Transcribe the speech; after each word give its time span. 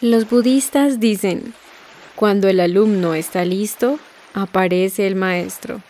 Los 0.00 0.30
budistas 0.30 1.00
dicen, 1.00 1.54
cuando 2.14 2.46
el 2.46 2.60
alumno 2.60 3.14
está 3.14 3.44
listo, 3.44 3.98
aparece 4.32 5.08
el 5.08 5.16
maestro. 5.16 5.82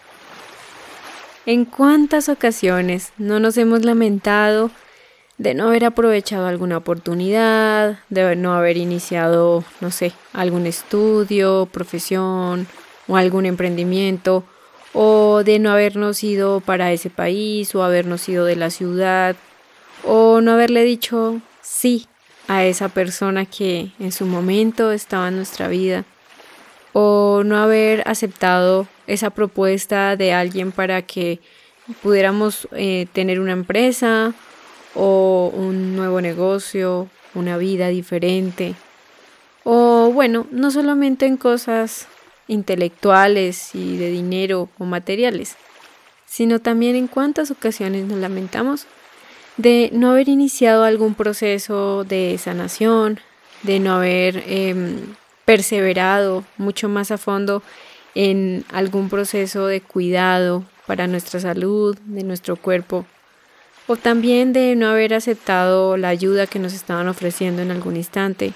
¿En 1.44 1.66
cuántas 1.66 2.30
ocasiones 2.30 3.12
no 3.18 3.38
nos 3.38 3.58
hemos 3.58 3.84
lamentado 3.84 4.70
de 5.36 5.52
no 5.52 5.68
haber 5.68 5.84
aprovechado 5.84 6.46
alguna 6.46 6.78
oportunidad, 6.78 7.98
de 8.08 8.34
no 8.34 8.54
haber 8.54 8.78
iniciado, 8.78 9.62
no 9.82 9.90
sé, 9.90 10.12
algún 10.32 10.66
estudio, 10.66 11.68
profesión 11.70 12.66
o 13.08 13.18
algún 13.18 13.44
emprendimiento, 13.44 14.42
o 14.94 15.42
de 15.44 15.58
no 15.58 15.70
habernos 15.70 16.24
ido 16.24 16.60
para 16.60 16.92
ese 16.92 17.10
país 17.10 17.74
o 17.74 17.82
habernos 17.82 18.26
ido 18.26 18.46
de 18.46 18.56
la 18.56 18.70
ciudad, 18.70 19.36
o 20.02 20.40
no 20.40 20.52
haberle 20.52 20.82
dicho 20.84 21.42
sí 21.60 22.06
a 22.48 22.64
esa 22.64 22.88
persona 22.88 23.44
que 23.44 23.92
en 24.00 24.10
su 24.10 24.26
momento 24.26 24.90
estaba 24.90 25.28
en 25.28 25.36
nuestra 25.36 25.68
vida, 25.68 26.04
o 26.92 27.42
no 27.44 27.58
haber 27.58 28.02
aceptado 28.08 28.88
esa 29.06 29.30
propuesta 29.30 30.16
de 30.16 30.32
alguien 30.32 30.72
para 30.72 31.02
que 31.02 31.40
pudiéramos 32.02 32.66
eh, 32.72 33.06
tener 33.12 33.38
una 33.40 33.52
empresa 33.52 34.34
o 34.94 35.52
un 35.54 35.94
nuevo 35.94 36.20
negocio, 36.20 37.08
una 37.34 37.56
vida 37.58 37.88
diferente. 37.88 38.74
O 39.64 40.10
bueno, 40.12 40.46
no 40.50 40.70
solamente 40.70 41.26
en 41.26 41.36
cosas 41.36 42.08
intelectuales 42.48 43.74
y 43.74 43.98
de 43.98 44.10
dinero 44.10 44.70
o 44.78 44.84
materiales, 44.84 45.56
sino 46.26 46.58
también 46.58 46.96
en 46.96 47.06
cuántas 47.06 47.50
ocasiones 47.50 48.06
nos 48.06 48.18
lamentamos 48.18 48.86
de 49.58 49.90
no 49.92 50.12
haber 50.12 50.28
iniciado 50.28 50.84
algún 50.84 51.14
proceso 51.14 52.04
de 52.04 52.38
sanación, 52.38 53.20
de 53.62 53.80
no 53.80 53.96
haber 53.96 54.42
em, 54.46 55.14
perseverado 55.44 56.44
mucho 56.56 56.88
más 56.88 57.10
a 57.10 57.18
fondo 57.18 57.62
en 58.14 58.64
algún 58.72 59.10
proceso 59.10 59.66
de 59.66 59.80
cuidado 59.80 60.64
para 60.86 61.06
nuestra 61.06 61.40
salud, 61.40 61.98
de 62.06 62.22
nuestro 62.22 62.56
cuerpo 62.56 63.04
o 63.88 63.96
también 63.96 64.52
de 64.52 64.76
no 64.76 64.88
haber 64.88 65.14
aceptado 65.14 65.96
la 65.96 66.10
ayuda 66.10 66.46
que 66.46 66.58
nos 66.58 66.74
estaban 66.74 67.08
ofreciendo 67.08 67.62
en 67.62 67.70
algún 67.70 67.96
instante, 67.96 68.52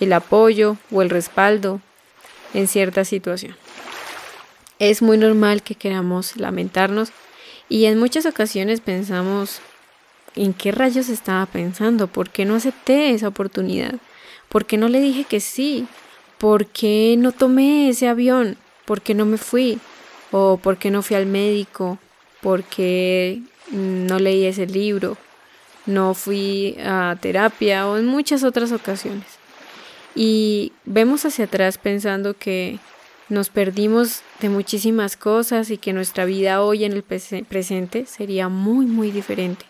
el 0.00 0.12
apoyo 0.12 0.76
o 0.90 1.00
el 1.00 1.10
respaldo 1.10 1.80
en 2.52 2.66
cierta 2.66 3.04
situación. 3.04 3.56
Es 4.80 5.00
muy 5.00 5.16
normal 5.16 5.62
que 5.62 5.76
queramos 5.76 6.36
lamentarnos 6.36 7.12
y 7.68 7.84
en 7.84 8.00
muchas 8.00 8.26
ocasiones 8.26 8.80
pensamos 8.80 9.60
en 10.36 10.52
qué 10.52 10.72
rayos 10.72 11.08
estaba 11.08 11.46
pensando, 11.46 12.06
por 12.06 12.30
qué 12.30 12.44
no 12.44 12.56
acepté 12.56 13.10
esa 13.10 13.28
oportunidad, 13.28 13.94
por 14.48 14.66
qué 14.66 14.76
no 14.76 14.88
le 14.88 15.00
dije 15.00 15.24
que 15.24 15.40
sí, 15.40 15.86
por 16.38 16.66
qué 16.66 17.16
no 17.18 17.32
tomé 17.32 17.88
ese 17.88 18.08
avión, 18.08 18.56
por 18.84 19.00
qué 19.00 19.14
no 19.14 19.26
me 19.26 19.38
fui, 19.38 19.78
o 20.30 20.58
por 20.58 20.78
qué 20.78 20.90
no 20.90 21.02
fui 21.02 21.16
al 21.16 21.26
médico, 21.26 21.98
por 22.40 22.64
qué 22.64 23.40
no 23.70 24.18
leí 24.18 24.44
ese 24.44 24.66
libro, 24.66 25.16
no 25.86 26.14
fui 26.14 26.76
a 26.84 27.16
terapia 27.20 27.86
o 27.88 27.96
en 27.96 28.06
muchas 28.06 28.44
otras 28.44 28.72
ocasiones. 28.72 29.26
Y 30.14 30.72
vemos 30.84 31.24
hacia 31.24 31.46
atrás 31.46 31.78
pensando 31.78 32.34
que 32.34 32.78
nos 33.28 33.48
perdimos 33.48 34.22
de 34.40 34.48
muchísimas 34.48 35.16
cosas 35.16 35.70
y 35.70 35.78
que 35.78 35.92
nuestra 35.92 36.24
vida 36.24 36.62
hoy 36.62 36.84
en 36.84 36.92
el 36.92 37.02
presente 37.02 38.06
sería 38.06 38.48
muy, 38.48 38.86
muy 38.86 39.10
diferente. 39.10 39.66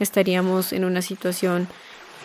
Estaríamos 0.00 0.72
en 0.72 0.84
una 0.84 1.02
situación, 1.02 1.68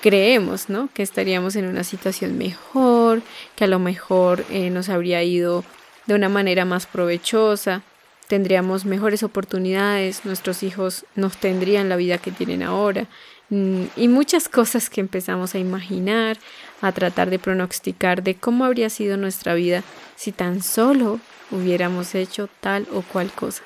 creemos, 0.02 0.70
¿no? 0.70 0.90
Que 0.94 1.04
estaríamos 1.04 1.56
en 1.56 1.66
una 1.66 1.84
situación 1.84 2.38
mejor, 2.38 3.22
que 3.56 3.64
a 3.64 3.68
lo 3.68 3.80
mejor 3.80 4.46
eh, 4.50 4.70
nos 4.70 4.90
habría 4.90 5.24
ido 5.24 5.64
de 6.06 6.16
una 6.16 6.30
manera 6.30 6.66
más 6.66 6.86
provechosa, 6.86 7.82
tendríamos 8.28 8.86
mejores 8.86 9.24
oportunidades, 9.24 10.26
nuestros 10.26 10.64
hijos 10.64 11.06
nos 11.16 11.38
tendrían 11.38 11.90
la 11.90 11.96
vida 11.96 12.18
que 12.18 12.32
tienen 12.32 12.64
ahora 12.64 13.08
mm, 13.50 13.84
y 13.96 14.08
muchas 14.08 14.50
cosas 14.50 14.90
que 14.90 15.02
empezamos 15.02 15.56
a 15.56 15.60
imaginar, 15.60 16.38
a 16.82 16.92
tratar 16.92 17.30
de 17.30 17.40
pronosticar 17.40 18.24
de 18.24 18.36
cómo 18.36 18.66
habría 18.66 18.90
sido 18.90 19.18
nuestra 19.18 19.54
vida 19.54 19.84
si 20.16 20.32
tan 20.32 20.62
solo 20.62 21.20
hubiéramos 21.52 22.16
hecho 22.16 22.50
tal 22.60 22.88
o 22.92 23.02
cual 23.02 23.32
cosa. 23.32 23.64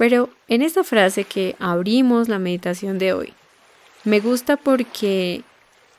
Pero 0.00 0.30
en 0.48 0.62
esta 0.62 0.82
frase 0.82 1.24
que 1.24 1.56
abrimos 1.58 2.30
la 2.30 2.38
meditación 2.38 2.98
de 2.98 3.12
hoy, 3.12 3.34
me 4.04 4.20
gusta 4.20 4.56
porque 4.56 5.42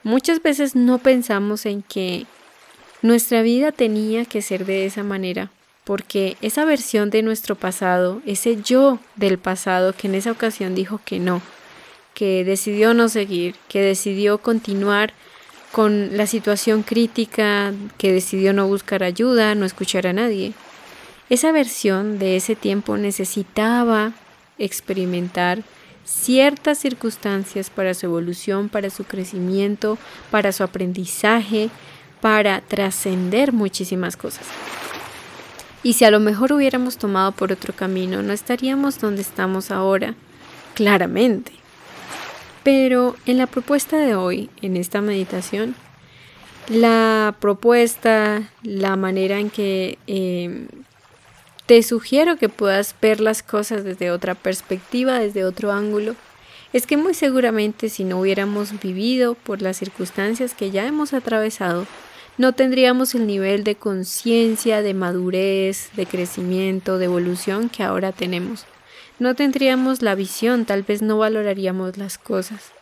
muchas 0.02 0.42
veces 0.42 0.76
no 0.76 0.98
pensamos 0.98 1.68
en 1.68 1.84
que 1.84 2.26
nuestra 3.04 3.44
vida 3.44 3.72
tenía 3.72 4.26
que 4.26 4.42
ser 4.42 4.66
de 4.66 4.88
esa 4.88 5.04
manera 5.04 5.52
porque 5.84 6.36
esa 6.42 6.66
versión 6.66 7.12
de 7.12 7.22
nuestro 7.22 7.54
pasado, 7.54 8.24
ese 8.26 8.60
yo 8.64 8.98
del 9.18 9.38
pasado 9.38 9.94
que 9.94 10.08
en 10.08 10.16
esa 10.16 10.32
ocasión 10.32 10.74
dijo 10.74 11.00
que 11.06 11.20
no, 11.20 11.40
que 12.16 12.44
decidió 12.44 12.96
no 12.96 13.08
seguir, 13.08 13.54
que 13.68 13.82
decidió 13.82 14.40
continuar 14.40 15.14
con 15.72 16.18
la 16.18 16.26
situación 16.26 16.82
crítica, 16.82 17.72
que 18.00 18.12
decidió 18.12 18.52
no 18.52 18.68
buscar 18.68 19.04
ayuda, 19.04 19.54
no 19.54 19.64
escuchar 19.64 20.08
a 20.08 20.14
nadie. 20.14 20.54
Esa 21.32 21.54
versión 21.54 22.20
de 22.20 22.36
ese 22.36 22.58
tiempo 22.58 22.98
necesitaba 22.98 24.12
experimentar 24.58 25.64
ciertas 26.04 26.78
circunstancias 26.78 27.70
para 27.70 27.94
su 27.94 28.06
evolución, 28.08 28.68
para 28.68 28.90
su 28.90 29.06
crecimiento, 29.06 29.98
para 30.30 30.52
su 30.52 30.62
aprendizaje, 30.62 31.70
para 32.20 32.60
trascender 32.60 33.54
muchísimas 33.54 34.18
cosas. 34.18 34.46
Y 35.84 35.94
si 35.94 36.04
a 36.04 36.12
lo 36.12 36.20
mejor 36.20 36.52
hubiéramos 36.52 36.98
tomado 36.98 37.32
por 37.32 37.54
otro 37.54 37.74
camino, 37.74 38.22
no 38.22 38.34
estaríamos 38.34 39.00
donde 39.00 39.22
estamos 39.22 39.72
ahora, 39.72 40.16
claramente. 40.76 41.54
Pero 42.64 43.16
en 43.26 43.38
la 43.38 43.48
propuesta 43.48 43.96
de 43.96 44.16
hoy, 44.16 44.50
en 44.62 44.76
esta 44.76 45.00
meditación, 45.00 45.76
la 46.68 47.36
propuesta, 47.40 48.52
la 48.64 48.98
manera 48.98 49.40
en 49.40 49.50
que 49.50 49.98
em, 50.08 50.68
te 51.72 51.84
sugiero 51.84 52.36
que 52.36 52.50
puedas 52.50 52.94
ver 53.02 53.22
las 53.22 53.44
cosas 53.44 53.86
desde 53.86 54.12
otra 54.12 54.36
perspectiva, 54.36 55.20
desde 55.20 55.46
otro 55.46 55.72
ángulo, 55.72 56.18
es 56.74 56.86
que 56.86 56.98
muy 56.98 57.14
seguramente 57.14 57.88
si 57.88 58.04
no 58.04 58.20
hubiéramos 58.20 58.78
vivido 58.82 59.36
por 59.36 59.62
las 59.62 59.78
circunstancias 59.78 60.54
que 60.54 60.70
ya 60.72 60.86
hemos 60.86 61.14
atravesado, 61.14 61.88
no 62.38 62.52
tendríamos 62.52 63.16
el 63.16 63.26
nivel 63.26 63.64
de 63.64 63.76
conciencia, 63.76 64.82
de 64.82 64.94
madurez, 64.94 65.92
de 65.96 66.06
crecimiento, 66.06 66.98
de 66.98 67.06
evolución 67.06 67.70
que 67.70 67.84
ahora 67.84 68.12
tenemos. 68.12 68.66
No 69.18 69.36
tendríamos 69.36 70.02
la 70.02 70.14
visión, 70.14 70.66
tal 70.66 70.84
vez 70.84 71.02
no 71.02 71.20
valoraríamos 71.20 71.96
las 71.96 72.18
cosas 72.18 72.74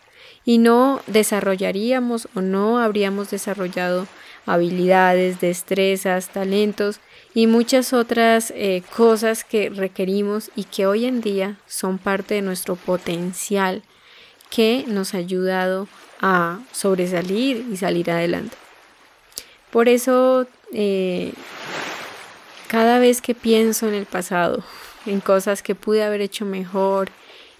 y 0.45 0.57
no 0.57 1.01
desarrollaríamos 1.05 2.27
o 2.33 2.41
no 2.41 2.79
habríamos 2.79 3.29
desarrollado 3.29 4.07
habilidades, 4.45 5.39
destrezas, 5.39 6.29
talentos 6.29 6.99
y 7.33 7.47
muchas 7.47 7.93
otras 7.93 8.51
eh, 8.55 8.83
cosas 8.95 9.43
que 9.43 9.69
requerimos 9.69 10.51
y 10.55 10.63
que 10.63 10.87
hoy 10.87 11.05
en 11.05 11.21
día 11.21 11.57
son 11.67 11.97
parte 11.97 12.35
de 12.35 12.41
nuestro 12.41 12.75
potencial 12.75 13.83
que 14.49 14.83
nos 14.87 15.13
ha 15.13 15.17
ayudado 15.17 15.87
a 16.21 16.59
sobresalir 16.71 17.65
y 17.71 17.77
salir 17.77 18.09
adelante. 18.11 18.57
Por 19.71 19.87
eso, 19.87 20.47
eh, 20.73 21.33
cada 22.67 22.99
vez 22.99 23.21
que 23.21 23.35
pienso 23.35 23.87
en 23.87 23.93
el 23.93 24.05
pasado, 24.05 24.63
en 25.05 25.21
cosas 25.21 25.61
que 25.61 25.75
pude 25.75 26.03
haber 26.03 26.21
hecho 26.21 26.45
mejor, 26.45 27.09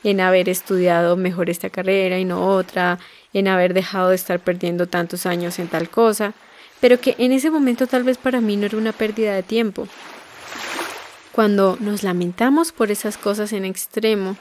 en 0.03 0.19
haber 0.19 0.49
estudiado 0.49 1.17
mejor 1.17 1.49
esta 1.49 1.69
carrera 1.69 2.19
y 2.19 2.25
no 2.25 2.47
otra, 2.47 2.99
en 3.33 3.47
haber 3.47 3.73
dejado 3.73 4.09
de 4.09 4.15
estar 4.15 4.39
perdiendo 4.39 4.87
tantos 4.87 5.25
años 5.25 5.59
en 5.59 5.67
tal 5.67 5.89
cosa, 5.89 6.33
pero 6.79 6.99
que 6.99 7.15
en 7.17 7.31
ese 7.31 7.51
momento 7.51 7.87
tal 7.87 8.03
vez 8.03 8.17
para 8.17 8.41
mí 8.41 8.55
no 8.57 8.65
era 8.65 8.77
una 8.77 8.93
pérdida 8.93 9.35
de 9.35 9.43
tiempo. 9.43 9.87
Cuando 11.31 11.77
nos 11.79 12.03
lamentamos 12.03 12.71
por 12.71 12.91
esas 12.91 13.17
cosas 13.17 13.53
en 13.53 13.65
extremo 13.65 14.37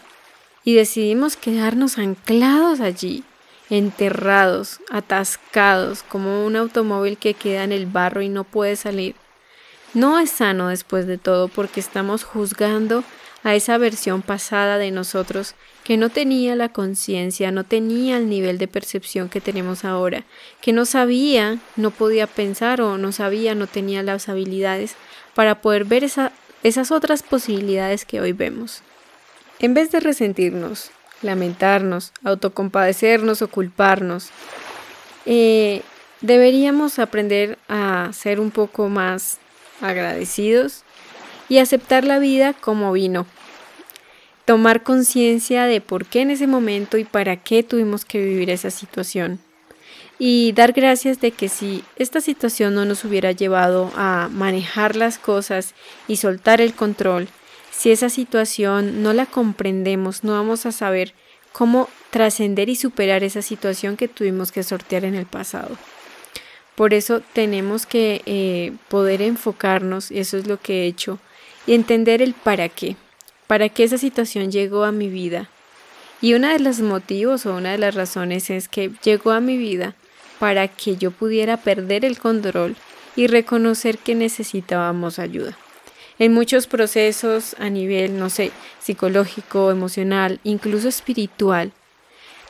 y 0.64 0.74
decidimos 0.74 1.36
quedarnos 1.36 1.98
anclados 1.98 2.80
allí, 2.80 3.24
enterrados, 3.70 4.80
atascados, 4.90 6.02
como 6.02 6.44
un 6.46 6.56
automóvil 6.56 7.18
que 7.18 7.34
queda 7.34 7.64
en 7.64 7.72
el 7.72 7.86
barro 7.86 8.22
y 8.22 8.28
no 8.28 8.44
puede 8.44 8.76
salir. 8.76 9.14
No 9.94 10.18
es 10.18 10.30
sano 10.30 10.68
después 10.68 11.06
de 11.06 11.18
todo 11.18 11.48
porque 11.48 11.80
estamos 11.80 12.24
juzgando 12.24 13.04
a 13.44 13.54
esa 13.54 13.78
versión 13.78 14.22
pasada 14.22 14.78
de 14.78 14.90
nosotros 14.90 15.54
que 15.84 15.96
no 15.96 16.10
tenía 16.10 16.56
la 16.56 16.70
conciencia, 16.70 17.50
no 17.50 17.64
tenía 17.64 18.18
el 18.18 18.28
nivel 18.28 18.58
de 18.58 18.68
percepción 18.68 19.28
que 19.28 19.40
tenemos 19.40 19.84
ahora, 19.84 20.24
que 20.60 20.72
no 20.72 20.84
sabía, 20.84 21.58
no 21.76 21.90
podía 21.90 22.26
pensar 22.26 22.80
o 22.80 22.98
no 22.98 23.12
sabía, 23.12 23.54
no 23.54 23.66
tenía 23.66 24.02
las 24.02 24.28
habilidades 24.28 24.96
para 25.34 25.60
poder 25.60 25.84
ver 25.84 26.04
esas 26.04 26.90
otras 26.90 27.22
posibilidades 27.22 28.04
que 28.04 28.20
hoy 28.20 28.32
vemos. 28.32 28.82
En 29.60 29.74
vez 29.74 29.90
de 29.90 30.00
resentirnos, 30.00 30.90
lamentarnos, 31.22 32.12
autocompadecernos 32.24 33.42
o 33.42 33.48
culparnos. 33.48 34.30
Eh, 35.26 35.82
deberíamos 36.20 36.98
aprender 36.98 37.58
a 37.68 38.10
ser 38.12 38.40
un 38.40 38.50
poco 38.50 38.88
más 38.88 39.38
agradecidos 39.80 40.84
y 41.48 41.58
aceptar 41.58 42.04
la 42.04 42.18
vida 42.18 42.52
como 42.52 42.92
vino. 42.92 43.26
Tomar 44.44 44.82
conciencia 44.82 45.64
de 45.64 45.80
por 45.80 46.06
qué 46.06 46.22
en 46.22 46.30
ese 46.30 46.46
momento 46.46 46.98
y 46.98 47.04
para 47.04 47.36
qué 47.36 47.62
tuvimos 47.62 48.04
que 48.04 48.22
vivir 48.22 48.50
esa 48.50 48.70
situación. 48.70 49.40
Y 50.18 50.52
dar 50.52 50.72
gracias 50.72 51.20
de 51.20 51.30
que 51.30 51.48
si 51.48 51.84
esta 51.96 52.20
situación 52.20 52.74
no 52.74 52.84
nos 52.84 53.04
hubiera 53.04 53.30
llevado 53.32 53.92
a 53.94 54.28
manejar 54.32 54.96
las 54.96 55.18
cosas 55.18 55.74
y 56.08 56.16
soltar 56.16 56.60
el 56.60 56.74
control, 56.74 57.28
si 57.70 57.92
esa 57.92 58.08
situación 58.08 59.02
no 59.02 59.12
la 59.12 59.26
comprendemos, 59.26 60.24
no 60.24 60.32
vamos 60.32 60.66
a 60.66 60.72
saber 60.72 61.14
cómo 61.52 61.88
trascender 62.10 62.68
y 62.68 62.74
superar 62.74 63.22
esa 63.22 63.42
situación 63.42 63.96
que 63.96 64.08
tuvimos 64.08 64.50
que 64.50 64.64
sortear 64.64 65.04
en 65.04 65.14
el 65.14 65.26
pasado. 65.26 65.76
Por 66.74 66.94
eso 66.94 67.22
tenemos 67.32 67.86
que 67.86 68.22
eh, 68.26 68.72
poder 68.88 69.22
enfocarnos, 69.22 70.10
y 70.10 70.18
eso 70.18 70.36
es 70.36 70.46
lo 70.46 70.60
que 70.60 70.82
he 70.82 70.86
hecho, 70.86 71.18
y 71.68 71.74
entender 71.74 72.22
el 72.22 72.32
para 72.32 72.70
qué, 72.70 72.96
para 73.46 73.68
qué 73.68 73.84
esa 73.84 73.98
situación 73.98 74.50
llegó 74.50 74.84
a 74.84 74.90
mi 74.90 75.08
vida. 75.08 75.50
Y 76.22 76.32
uno 76.32 76.48
de 76.48 76.58
los 76.58 76.80
motivos 76.80 77.44
o 77.44 77.54
una 77.54 77.72
de 77.72 77.78
las 77.78 77.94
razones 77.94 78.48
es 78.48 78.68
que 78.68 78.90
llegó 79.04 79.32
a 79.32 79.40
mi 79.40 79.58
vida 79.58 79.94
para 80.38 80.66
que 80.66 80.96
yo 80.96 81.10
pudiera 81.10 81.58
perder 81.58 82.06
el 82.06 82.18
control 82.18 82.74
y 83.16 83.26
reconocer 83.26 83.98
que 83.98 84.14
necesitábamos 84.14 85.18
ayuda. 85.18 85.58
En 86.18 86.32
muchos 86.32 86.66
procesos 86.66 87.54
a 87.58 87.68
nivel, 87.68 88.18
no 88.18 88.30
sé, 88.30 88.50
psicológico, 88.80 89.70
emocional, 89.70 90.40
incluso 90.44 90.88
espiritual, 90.88 91.72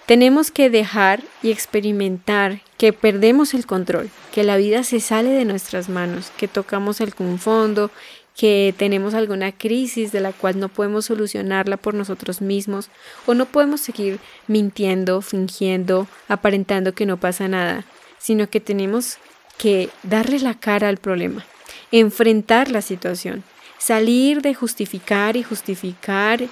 tenemos 0.08 0.50
que 0.50 0.70
dejar 0.70 1.22
y 1.42 1.50
experimentar 1.50 2.62
que 2.78 2.94
perdemos 2.94 3.52
el 3.52 3.66
control, 3.66 4.08
que 4.32 4.42
la 4.42 4.56
vida 4.56 4.82
se 4.84 5.00
sale 5.00 5.28
de 5.28 5.44
nuestras 5.44 5.90
manos, 5.90 6.32
que 6.38 6.48
tocamos 6.48 7.02
algún 7.02 7.38
fondo, 7.38 7.90
que 8.38 8.72
tenemos 8.78 9.14
alguna 9.14 9.50
crisis 9.50 10.12
de 10.12 10.20
la 10.20 10.32
cual 10.32 10.60
no 10.60 10.68
podemos 10.68 11.06
solucionarla 11.06 11.76
por 11.76 11.94
nosotros 11.94 12.40
mismos 12.40 12.88
o 13.26 13.34
no 13.34 13.46
podemos 13.46 13.80
seguir 13.80 14.20
mintiendo, 14.46 15.20
fingiendo, 15.22 16.06
aparentando 16.28 16.94
que 16.94 17.04
no 17.04 17.16
pasa 17.16 17.48
nada, 17.48 17.84
sino 18.16 18.48
que 18.48 18.60
tenemos 18.60 19.18
que 19.58 19.90
darle 20.04 20.38
la 20.38 20.54
cara 20.54 20.88
al 20.88 20.98
problema, 20.98 21.44
enfrentar 21.90 22.70
la 22.70 22.80
situación, 22.80 23.42
salir 23.76 24.40
de 24.40 24.54
justificar 24.54 25.36
y 25.36 25.42
justificar 25.42 26.44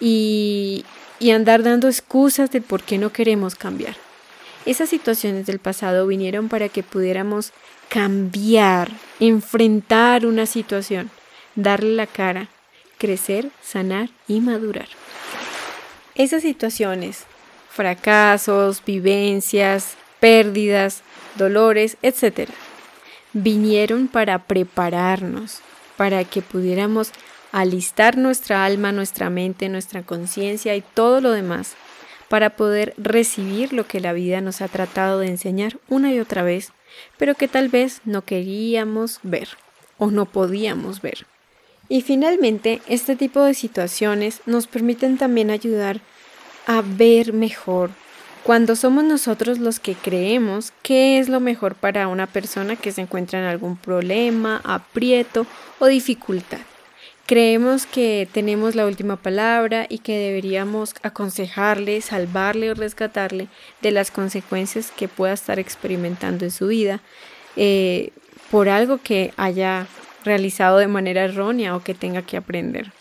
y, 0.00 0.84
andar 1.34 1.64
dando 1.64 1.88
excusas 1.88 2.52
de 2.52 2.60
por 2.60 2.84
qué 2.84 2.98
no 2.98 3.12
queremos 3.12 3.56
cambiar. 3.56 3.96
Esas 4.64 4.90
situaciones 4.90 5.46
del 5.46 5.58
pasado 5.58 6.06
vinieron 6.06 6.48
para 6.48 6.68
que 6.68 6.84
pudiéramos 6.84 7.52
cambiar, 7.88 8.92
enfrentar 9.18 10.24
una 10.24 10.46
situación, 10.46 11.10
darle 11.54 11.94
la 11.94 12.06
cara, 12.06 12.48
crecer, 12.98 13.50
sanar 13.62 14.10
y 14.28 14.40
madurar. 14.40 14.88
Esas 16.14 16.42
situaciones, 16.42 17.24
fracasos, 17.70 18.82
vivencias, 18.84 19.96
pérdidas, 20.20 21.02
dolores, 21.36 21.96
etc., 22.02 22.48
vinieron 23.32 24.08
para 24.08 24.46
prepararnos, 24.46 25.60
para 25.96 26.24
que 26.24 26.42
pudiéramos 26.42 27.12
alistar 27.50 28.16
nuestra 28.16 28.64
alma, 28.64 28.92
nuestra 28.92 29.30
mente, 29.30 29.68
nuestra 29.68 30.02
conciencia 30.02 30.76
y 30.76 30.82
todo 30.82 31.20
lo 31.20 31.30
demás 31.30 31.76
para 32.28 32.56
poder 32.56 32.94
recibir 32.96 33.74
lo 33.74 33.86
que 33.86 34.00
la 34.00 34.14
vida 34.14 34.40
nos 34.40 34.62
ha 34.62 34.68
tratado 34.68 35.18
de 35.18 35.26
enseñar 35.26 35.78
una 35.88 36.12
y 36.14 36.18
otra 36.18 36.42
vez, 36.42 36.72
pero 37.18 37.34
que 37.34 37.46
tal 37.46 37.68
vez 37.68 38.00
no 38.06 38.24
queríamos 38.24 39.20
ver 39.22 39.48
o 39.98 40.10
no 40.10 40.24
podíamos 40.24 41.02
ver. 41.02 41.26
Y 41.92 42.00
finalmente, 42.00 42.80
este 42.88 43.16
tipo 43.16 43.42
de 43.42 43.52
situaciones 43.52 44.40
nos 44.46 44.66
permiten 44.66 45.18
también 45.18 45.50
ayudar 45.50 46.00
a 46.66 46.80
ver 46.80 47.34
mejor 47.34 47.90
cuando 48.44 48.76
somos 48.76 49.04
nosotros 49.04 49.58
los 49.58 49.78
que 49.78 49.94
creemos 49.94 50.72
qué 50.80 51.18
es 51.18 51.28
lo 51.28 51.38
mejor 51.38 51.74
para 51.74 52.08
una 52.08 52.26
persona 52.26 52.76
que 52.76 52.92
se 52.92 53.02
encuentra 53.02 53.40
en 53.40 53.44
algún 53.44 53.76
problema, 53.76 54.62
aprieto 54.64 55.46
o 55.80 55.86
dificultad. 55.86 56.60
Creemos 57.26 57.84
que 57.84 58.26
tenemos 58.32 58.74
la 58.74 58.86
última 58.86 59.16
palabra 59.16 59.84
y 59.86 59.98
que 59.98 60.16
deberíamos 60.16 60.94
aconsejarle, 61.02 62.00
salvarle 62.00 62.70
o 62.70 62.74
rescatarle 62.74 63.48
de 63.82 63.90
las 63.90 64.10
consecuencias 64.10 64.90
que 64.96 65.08
pueda 65.08 65.34
estar 65.34 65.58
experimentando 65.58 66.46
en 66.46 66.52
su 66.52 66.68
vida 66.68 67.02
eh, 67.56 68.12
por 68.50 68.70
algo 68.70 68.96
que 68.96 69.34
haya 69.36 69.86
realizado 70.24 70.78
de 70.78 70.88
manera 70.88 71.24
errónea 71.24 71.76
o 71.76 71.82
que 71.82 71.94
tenga 71.94 72.22
que 72.22 72.36
aprender. 72.36 72.92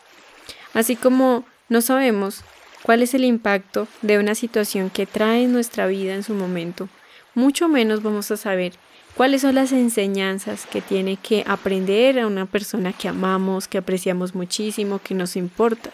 Así 0.74 0.96
como 0.96 1.46
no 1.70 1.82
sabemos 1.82 2.44
cuál 2.84 3.02
es 3.02 3.14
el 3.14 3.26
impacto 3.26 3.88
de 4.02 4.20
una 4.20 4.36
situación 4.36 4.90
que 4.90 5.06
trae 5.06 5.44
en 5.44 5.54
nuestra 5.54 5.88
vida 5.88 6.14
en 6.14 6.24
su 6.24 6.34
momento, 6.34 6.90
mucho 7.34 7.68
menos 7.68 8.04
vamos 8.04 8.32
a 8.32 8.38
saber 8.38 8.74
cuáles 9.16 9.42
son 9.42 9.56
las 9.56 9.72
enseñanzas 9.72 10.66
que 10.66 10.82
tiene 10.82 11.18
que 11.18 11.44
aprender 11.48 12.20
a 12.20 12.28
una 12.28 12.46
persona 12.46 12.94
que 12.94 13.08
amamos, 13.08 13.68
que 13.68 13.78
apreciamos 13.78 14.36
muchísimo, 14.36 15.00
que 15.00 15.14
nos 15.14 15.36
importa. 15.36 15.92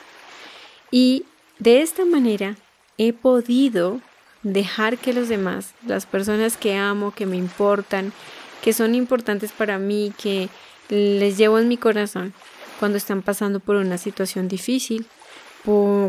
Y 0.91 1.25
de 1.59 1.81
esta 1.81 2.05
manera 2.05 2.55
he 2.97 3.13
podido 3.13 3.99
dejar 4.43 4.97
que 4.97 5.13
los 5.13 5.29
demás, 5.29 5.73
las 5.85 6.05
personas 6.05 6.57
que 6.57 6.75
amo, 6.75 7.11
que 7.11 7.25
me 7.25 7.37
importan, 7.37 8.13
que 8.63 8.73
son 8.73 8.95
importantes 8.95 9.51
para 9.51 9.77
mí, 9.77 10.13
que 10.17 10.49
les 10.89 11.37
llevo 11.37 11.59
en 11.59 11.67
mi 11.67 11.77
corazón 11.77 12.33
cuando 12.79 12.97
están 12.97 13.21
pasando 13.21 13.59
por 13.59 13.75
una 13.75 13.97
situación 13.97 14.47
difícil, 14.47 15.05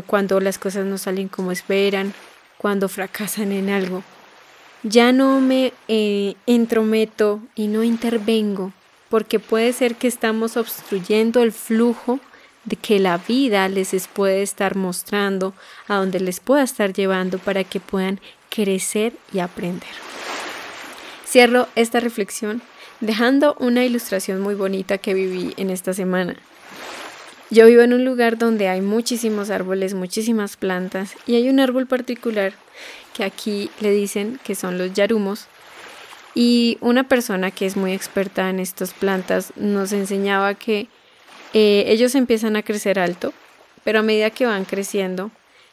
cuando 0.07 0.39
las 0.39 0.57
cosas 0.57 0.85
no 0.85 0.97
salen 0.97 1.27
como 1.27 1.51
esperan, 1.51 2.13
cuando 2.57 2.87
fracasan 2.87 3.51
en 3.51 3.69
algo, 3.69 4.03
ya 4.83 5.11
no 5.11 5.41
me 5.41 5.73
eh, 5.87 6.35
entrometo 6.45 7.41
y 7.55 7.67
no 7.67 7.83
intervengo, 7.83 8.71
porque 9.09 9.39
puede 9.39 9.73
ser 9.73 9.95
que 9.95 10.07
estamos 10.07 10.55
obstruyendo 10.55 11.43
el 11.43 11.51
flujo 11.51 12.19
de 12.63 12.75
que 12.75 12.99
la 12.99 13.17
vida 13.17 13.67
les 13.67 14.07
puede 14.07 14.41
estar 14.43 14.75
mostrando, 14.75 15.53
a 15.87 15.95
donde 15.95 16.19
les 16.19 16.39
pueda 16.39 16.63
estar 16.63 16.93
llevando 16.93 17.39
para 17.39 17.63
que 17.63 17.79
puedan 17.79 18.21
crecer 18.49 19.13
y 19.33 19.39
aprender. 19.39 19.89
Cierro 21.25 21.67
esta 21.75 21.99
reflexión 21.99 22.61
dejando 22.99 23.55
una 23.59 23.85
ilustración 23.85 24.41
muy 24.41 24.55
bonita 24.55 24.97
que 24.97 25.13
viví 25.13 25.53
en 25.57 25.69
esta 25.69 25.93
semana. 25.93 26.35
Yo 27.51 27.65
vivo 27.65 27.81
en 27.81 27.93
un 27.93 28.05
lugar 28.05 28.37
donde 28.37 28.67
hay 28.67 28.81
muchísimos 28.81 29.49
árboles, 29.49 29.95
muchísimas 29.95 30.55
plantas 30.55 31.15
y 31.25 31.35
hay 31.35 31.49
un 31.49 31.59
árbol 31.59 31.87
particular 31.87 32.53
que 33.15 33.23
aquí 33.23 33.71
le 33.79 33.91
dicen 33.91 34.39
que 34.43 34.53
son 34.53 34.77
los 34.77 34.93
yarumos. 34.93 35.47
Y 36.35 36.77
una 36.79 37.05
persona 37.05 37.49
que 37.49 37.65
es 37.65 37.75
muy 37.75 37.93
experta 37.93 38.49
en 38.49 38.59
estas 38.59 38.93
plantas 38.93 39.51
nos 39.55 39.91
enseñaba 39.93 40.53
que 40.53 40.87
eh, 41.53 41.85
ellos 41.87 42.13
empiezan 42.13 42.55
a 42.55 42.61
crecer 42.61 42.99
alto, 42.99 43.33
pero 43.83 43.99
a 43.99 44.03
medida 44.03 44.29
que 44.29 44.45
van 44.45 44.63
creciendo, 44.65 45.31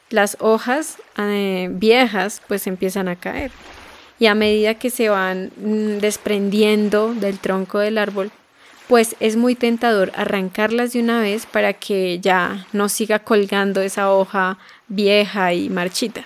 las 0.08 0.38
hojas 0.40 0.96
eh, 1.18 1.68
viejas 1.70 2.40
pues 2.48 2.66
empiezan 2.66 3.08
a 3.08 3.16
caer. 3.16 3.50
Y 4.18 4.26
a 4.26 4.34
medida 4.34 4.74
que 4.74 4.90
se 4.90 5.08
van 5.08 5.52
mm, 5.56 5.98
desprendiendo 5.98 7.14
del 7.14 7.38
tronco 7.38 7.78
del 7.78 7.98
árbol, 7.98 8.30
pues 8.88 9.16
es 9.20 9.36
muy 9.36 9.54
tentador 9.54 10.12
arrancarlas 10.14 10.92
de 10.92 11.00
una 11.00 11.20
vez 11.20 11.46
para 11.46 11.72
que 11.72 12.20
ya 12.20 12.66
no 12.72 12.88
siga 12.88 13.18
colgando 13.18 13.80
esa 13.80 14.12
hoja 14.12 14.58
vieja 14.88 15.52
y 15.52 15.68
marchita. 15.68 16.24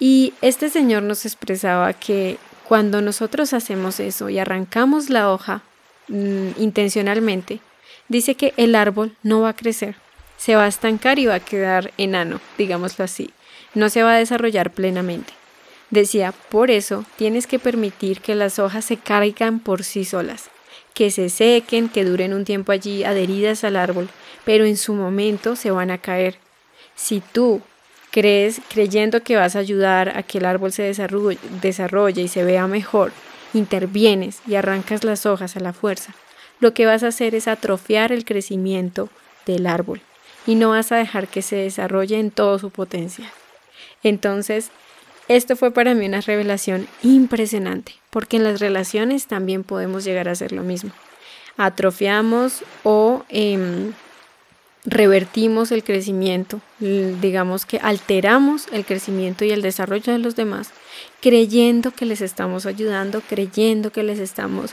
Y 0.00 0.34
este 0.42 0.68
señor 0.68 1.02
nos 1.02 1.24
expresaba 1.24 1.92
que 1.92 2.38
cuando 2.64 3.00
nosotros 3.00 3.52
hacemos 3.52 3.98
eso 4.00 4.28
y 4.28 4.38
arrancamos 4.38 5.10
la 5.10 5.32
hoja 5.32 5.62
mm, 6.08 6.50
intencionalmente, 6.58 7.60
dice 8.08 8.34
que 8.34 8.52
el 8.56 8.74
árbol 8.74 9.16
no 9.22 9.40
va 9.40 9.50
a 9.50 9.56
crecer, 9.56 9.96
se 10.36 10.54
va 10.54 10.64
a 10.64 10.68
estancar 10.68 11.18
y 11.18 11.26
va 11.26 11.36
a 11.36 11.40
quedar 11.40 11.92
enano, 11.98 12.40
digámoslo 12.56 13.04
así, 13.04 13.30
no 13.74 13.88
se 13.88 14.02
va 14.02 14.14
a 14.14 14.18
desarrollar 14.18 14.70
plenamente. 14.70 15.37
Decía, 15.90 16.32
por 16.50 16.70
eso 16.70 17.04
tienes 17.16 17.46
que 17.46 17.58
permitir 17.58 18.20
que 18.20 18.34
las 18.34 18.58
hojas 18.58 18.84
se 18.84 18.98
caigan 18.98 19.58
por 19.58 19.84
sí 19.84 20.04
solas, 20.04 20.50
que 20.92 21.10
se 21.10 21.30
sequen, 21.30 21.88
que 21.88 22.04
duren 22.04 22.34
un 22.34 22.44
tiempo 22.44 22.72
allí 22.72 23.04
adheridas 23.04 23.64
al 23.64 23.76
árbol, 23.76 24.08
pero 24.44 24.64
en 24.64 24.76
su 24.76 24.92
momento 24.92 25.56
se 25.56 25.70
van 25.70 25.90
a 25.90 25.98
caer. 25.98 26.38
Si 26.94 27.20
tú 27.20 27.62
crees, 28.10 28.60
creyendo 28.68 29.22
que 29.22 29.36
vas 29.36 29.56
a 29.56 29.60
ayudar 29.60 30.16
a 30.16 30.22
que 30.22 30.38
el 30.38 30.44
árbol 30.44 30.72
se 30.72 30.82
desarrolle, 30.82 31.38
desarrolle 31.62 32.22
y 32.22 32.28
se 32.28 32.44
vea 32.44 32.66
mejor, 32.66 33.12
intervienes 33.54 34.40
y 34.46 34.56
arrancas 34.56 35.04
las 35.04 35.24
hojas 35.24 35.56
a 35.56 35.60
la 35.60 35.72
fuerza, 35.72 36.14
lo 36.60 36.74
que 36.74 36.86
vas 36.86 37.02
a 37.02 37.08
hacer 37.08 37.34
es 37.34 37.48
atrofiar 37.48 38.12
el 38.12 38.24
crecimiento 38.24 39.08
del 39.46 39.66
árbol 39.66 40.02
y 40.46 40.54
no 40.54 40.70
vas 40.70 40.92
a 40.92 40.96
dejar 40.96 41.28
que 41.28 41.42
se 41.42 41.56
desarrolle 41.56 42.18
en 42.18 42.30
todo 42.30 42.58
su 42.58 42.70
potencial. 42.70 43.30
Entonces, 44.02 44.70
Esto 45.28 45.56
fue 45.56 45.70
para 45.70 45.94
mí 45.94 46.06
una 46.06 46.22
revelación 46.22 46.88
impresionante, 47.02 47.92
porque 48.08 48.38
en 48.38 48.44
las 48.44 48.60
relaciones 48.60 49.26
también 49.26 49.62
podemos 49.62 50.04
llegar 50.04 50.26
a 50.26 50.32
hacer 50.32 50.52
lo 50.52 50.62
mismo. 50.62 50.90
Atrofiamos 51.58 52.62
o 52.82 53.24
em, 53.28 53.92
revertimos 54.86 55.70
el 55.70 55.84
crecimiento, 55.84 56.62
digamos 56.80 57.66
que 57.66 57.78
alteramos 57.78 58.68
el 58.72 58.86
crecimiento 58.86 59.44
y 59.44 59.50
el 59.50 59.60
desarrollo 59.60 60.14
de 60.14 60.18
los 60.18 60.34
demás, 60.34 60.70
creyendo 61.20 61.90
que 61.90 62.06
les 62.06 62.22
estamos 62.22 62.64
ayudando, 62.64 63.20
creyendo 63.20 63.92
que 63.92 64.02
les 64.02 64.18
estamos 64.18 64.70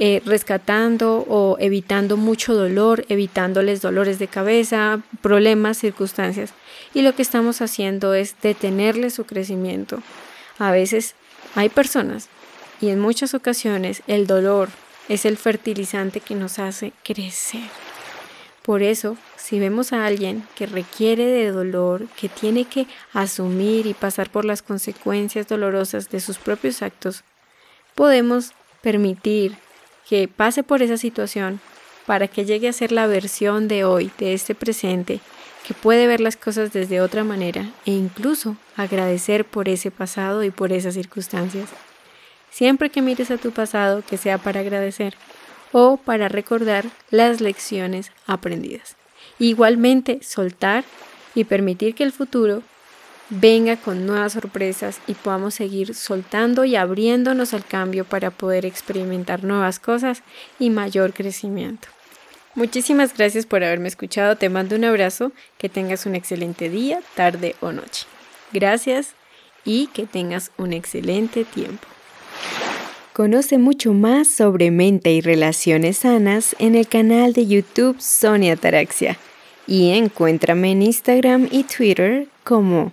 eh, 0.00 0.20
rescatando 0.24 1.24
o 1.28 1.56
evitando 1.60 2.16
mucho 2.16 2.54
dolor, 2.54 3.04
evitándoles 3.08 3.80
dolores 3.80 4.18
de 4.18 4.26
cabeza, 4.26 5.00
problemas, 5.22 5.78
circunstancias. 5.78 6.52
Y 6.94 7.02
lo 7.02 7.14
que 7.14 7.22
estamos 7.22 7.60
haciendo 7.60 8.14
es 8.14 8.34
detenerle 8.42 9.10
su 9.10 9.24
crecimiento. 9.24 10.02
A 10.58 10.72
veces 10.72 11.14
hay 11.54 11.68
personas 11.68 12.28
y 12.80 12.88
en 12.88 12.98
muchas 12.98 13.34
ocasiones 13.34 14.02
el 14.06 14.26
dolor 14.26 14.68
es 15.08 15.24
el 15.24 15.36
fertilizante 15.36 16.20
que 16.20 16.34
nos 16.34 16.58
hace 16.58 16.92
crecer. 17.04 17.68
Por 18.62 18.82
eso, 18.82 19.16
si 19.36 19.60
vemos 19.60 19.92
a 19.92 20.06
alguien 20.06 20.42
que 20.54 20.66
requiere 20.66 21.26
de 21.26 21.52
dolor, 21.52 22.06
que 22.16 22.28
tiene 22.28 22.64
que 22.64 22.86
asumir 23.12 23.86
y 23.86 23.94
pasar 23.94 24.30
por 24.30 24.44
las 24.44 24.62
consecuencias 24.62 25.46
dolorosas 25.46 26.08
de 26.08 26.18
sus 26.20 26.38
propios 26.38 26.82
actos, 26.82 27.22
podemos 27.94 28.52
permitir 28.80 29.56
que 30.08 30.28
pase 30.28 30.62
por 30.62 30.82
esa 30.82 30.96
situación 30.96 31.60
para 32.06 32.28
que 32.28 32.44
llegue 32.44 32.68
a 32.68 32.72
ser 32.72 32.92
la 32.92 33.06
versión 33.06 33.68
de 33.68 33.84
hoy, 33.84 34.10
de 34.18 34.34
este 34.34 34.54
presente, 34.54 35.20
que 35.66 35.74
puede 35.74 36.06
ver 36.06 36.20
las 36.20 36.36
cosas 36.36 36.72
desde 36.72 37.00
otra 37.00 37.24
manera 37.24 37.70
e 37.86 37.92
incluso 37.92 38.56
agradecer 38.76 39.44
por 39.44 39.68
ese 39.68 39.90
pasado 39.90 40.44
y 40.44 40.50
por 40.50 40.72
esas 40.72 40.94
circunstancias. 40.94 41.70
Siempre 42.50 42.90
que 42.90 43.02
mires 43.02 43.30
a 43.30 43.38
tu 43.38 43.50
pasado, 43.50 44.02
que 44.08 44.18
sea 44.18 44.38
para 44.38 44.60
agradecer 44.60 45.14
o 45.72 45.96
para 45.96 46.28
recordar 46.28 46.84
las 47.10 47.40
lecciones 47.40 48.12
aprendidas. 48.26 48.96
Igualmente, 49.38 50.20
soltar 50.22 50.84
y 51.34 51.44
permitir 51.44 51.94
que 51.94 52.04
el 52.04 52.12
futuro 52.12 52.62
venga 53.30 53.76
con 53.76 54.06
nuevas 54.06 54.34
sorpresas 54.34 55.00
y 55.06 55.14
podamos 55.14 55.54
seguir 55.54 55.94
soltando 55.94 56.64
y 56.64 56.76
abriéndonos 56.76 57.54
al 57.54 57.64
cambio 57.64 58.04
para 58.04 58.30
poder 58.30 58.66
experimentar 58.66 59.44
nuevas 59.44 59.78
cosas 59.78 60.22
y 60.58 60.70
mayor 60.70 61.12
crecimiento. 61.12 61.88
Muchísimas 62.54 63.16
gracias 63.16 63.46
por 63.46 63.64
haberme 63.64 63.88
escuchado, 63.88 64.36
te 64.36 64.48
mando 64.48 64.76
un 64.76 64.84
abrazo, 64.84 65.32
que 65.58 65.68
tengas 65.68 66.06
un 66.06 66.14
excelente 66.14 66.68
día, 66.68 67.00
tarde 67.16 67.56
o 67.60 67.72
noche. 67.72 68.06
Gracias 68.52 69.14
y 69.64 69.88
que 69.88 70.06
tengas 70.06 70.52
un 70.56 70.72
excelente 70.72 71.44
tiempo. 71.44 71.88
Conoce 73.12 73.58
mucho 73.58 73.92
más 73.92 74.28
sobre 74.28 74.70
mente 74.70 75.12
y 75.12 75.20
relaciones 75.20 75.98
sanas 75.98 76.54
en 76.58 76.74
el 76.74 76.86
canal 76.86 77.32
de 77.32 77.46
YouTube 77.46 78.00
Sonia 78.00 78.56
Taraxia 78.56 79.18
y 79.66 79.90
encuéntrame 79.90 80.72
en 80.72 80.82
Instagram 80.82 81.48
y 81.50 81.64
Twitter 81.64 82.28
como 82.44 82.92